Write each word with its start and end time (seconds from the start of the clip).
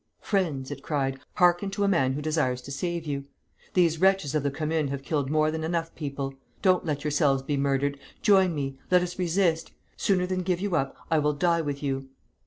'Friends,' 0.19 0.71
it 0.71 0.81
cried, 0.81 1.19
'hearken 1.35 1.69
to 1.69 1.83
a 1.83 1.87
man 1.87 2.13
who 2.13 2.23
desires 2.23 2.59
to 2.63 2.71
save 2.71 3.05
you. 3.05 3.25
These 3.75 4.01
wretches 4.01 4.33
of 4.33 4.41
the 4.41 4.49
Commune 4.49 4.87
have 4.87 5.03
killed 5.03 5.29
more 5.29 5.51
than 5.51 5.63
enough 5.63 5.93
people. 5.93 6.33
Don't 6.63 6.83
let 6.83 7.03
yourselves 7.03 7.43
be 7.43 7.55
murdered! 7.55 7.99
Join 8.23 8.55
me. 8.55 8.79
Let 8.89 9.03
us 9.03 9.19
resist. 9.19 9.73
Sooner 9.97 10.25
than 10.25 10.41
give 10.41 10.59
you 10.59 10.75
up 10.75 10.97
I 11.11 11.19
will 11.19 11.33
die 11.33 11.61
with 11.61 11.83
you!' 11.83 12.09